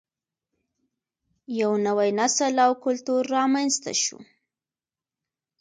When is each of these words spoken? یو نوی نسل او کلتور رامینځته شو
یو 1.59 1.71
نوی 1.85 2.09
نسل 2.19 2.55
او 2.65 2.71
کلتور 2.83 3.21
رامینځته 3.35 3.93
شو 4.03 4.17